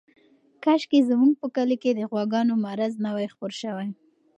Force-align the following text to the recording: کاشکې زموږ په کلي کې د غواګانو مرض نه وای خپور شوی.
کاشکې 0.63 0.99
زموږ 1.09 1.31
په 1.41 1.47
کلي 1.55 1.77
کې 1.83 1.91
د 1.93 1.99
غواګانو 2.11 2.53
مرض 2.65 2.93
نه 3.03 3.09
وای 3.15 3.27
خپور 3.33 3.51
شوی. 3.61 3.89